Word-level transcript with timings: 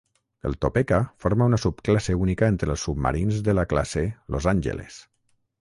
El 0.49 0.55
"Topeka" 0.65 0.97
forma 1.25 1.47
una 1.49 1.59
subclasse 1.65 2.17
única 2.23 2.49
entre 2.55 2.71
els 2.77 2.87
submarins 2.89 3.45
de 3.49 3.59
la 3.59 3.69
classe 3.75 4.07
"Los 4.37 4.53
Angeles". 4.57 4.99